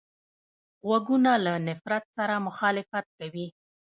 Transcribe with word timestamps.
غوږونه 0.87 1.31
له 1.45 1.53
نفرت 1.67 2.03
سره 2.15 2.35
مخالفت 2.47 3.05
کوي 3.19 3.47